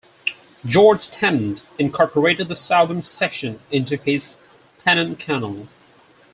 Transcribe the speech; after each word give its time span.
George 0.65 1.11
Tennant 1.11 1.63
incorporated 1.77 2.47
the 2.47 2.55
southern 2.55 3.03
section 3.03 3.59
into 3.69 3.97
his 3.97 4.37
Tennant 4.79 5.19
Canal. 5.19 5.67